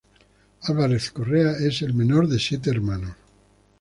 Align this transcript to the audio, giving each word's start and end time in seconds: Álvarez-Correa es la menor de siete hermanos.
Álvarez-Correa 0.63 1.51
es 1.59 1.83
la 1.83 1.93
menor 1.93 2.27
de 2.27 2.39
siete 2.39 2.71
hermanos. 2.71 3.15